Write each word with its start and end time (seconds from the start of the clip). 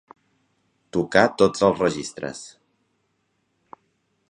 Tocar 0.97 1.23
tots 1.41 1.67
els 1.67 1.83
registres. 1.85 2.41